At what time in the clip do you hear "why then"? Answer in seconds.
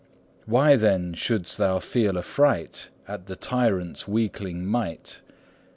0.47-1.13